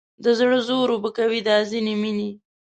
[0.23, 2.29] د زړه زور اوبه کوي دا ځینې مینې